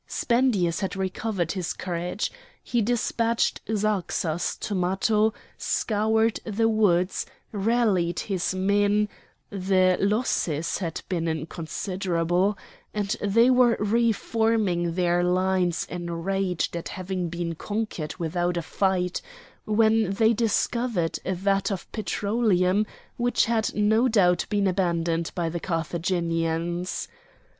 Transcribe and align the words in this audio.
Spendius 0.07 0.79
had 0.79 0.95
recovered 0.95 1.51
his 1.51 1.73
courage. 1.73 2.31
He 2.63 2.81
dispatched 2.81 3.61
Zarxas 3.71 4.57
to 4.61 4.73
Matho, 4.73 5.31
scoured 5.59 6.39
the 6.43 6.67
woods, 6.67 7.27
rallied 7.51 8.21
his 8.21 8.55
men 8.55 9.09
(the 9.51 9.99
losses 10.01 10.79
had 10.79 11.03
been 11.07 11.27
inconsiderable),—and 11.27 13.15
they 13.21 13.51
were 13.51 13.77
re 13.79 14.11
forming 14.11 14.95
their 14.95 15.23
lines 15.23 15.85
enraged 15.85 16.75
at 16.75 16.89
having 16.89 17.29
been 17.29 17.53
conquered 17.53 18.15
without 18.17 18.57
a 18.57 18.63
fight, 18.63 19.21
when 19.65 20.13
they 20.15 20.33
discovered 20.33 21.19
a 21.23 21.35
vat 21.35 21.69
of 21.69 21.91
petroleum 21.91 22.87
which 23.17 23.45
had 23.45 23.71
no 23.75 24.07
doubt 24.07 24.47
been 24.49 24.65
abandoned 24.65 25.31
by 25.35 25.47
the 25.47 25.59
Carthaginians. 25.59 27.07